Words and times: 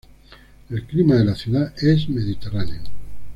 El 0.71 0.83
clima 0.87 1.13
de 1.13 1.25
la 1.25 1.35
ciudad 1.35 1.71
es 1.77 2.09
mediterráneo. 2.09 2.81